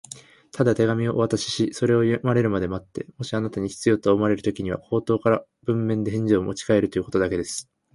[0.51, 7.69] 「ただ手紙をお渡しし、それを読まれるまで待って、もしあなたに必要と思われるときには、口頭か文面で返事をもちかえるということだけです」